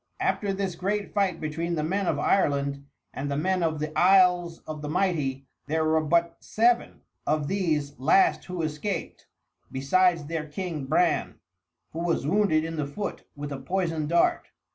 After 0.19 0.51
this 0.51 0.73
great 0.73 1.13
fight 1.13 1.39
between 1.39 1.75
the 1.75 1.83
men 1.83 2.07
of 2.07 2.17
Ireland 2.17 2.87
and 3.13 3.29
the 3.29 3.37
men 3.37 3.61
of 3.61 3.77
the 3.77 3.95
Isles 3.95 4.57
of 4.65 4.81
the 4.81 4.89
Mighty 4.89 5.45
there 5.67 5.85
were 5.85 6.01
but 6.01 6.37
seven 6.39 7.01
of 7.27 7.47
these 7.47 7.99
last 7.99 8.45
who 8.45 8.63
escaped, 8.63 9.27
besides 9.71 10.25
their 10.25 10.47
king 10.47 10.87
Bran, 10.87 11.35
who 11.91 11.99
was 11.99 12.25
wounded 12.25 12.63
in 12.63 12.77
the 12.77 12.87
foot 12.87 13.27
with 13.35 13.51
a 13.51 13.59
poisoned 13.59 14.09
dart. 14.09 14.47